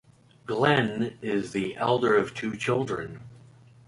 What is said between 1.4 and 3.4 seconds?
the elder of two children.